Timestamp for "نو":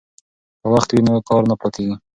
1.07-1.13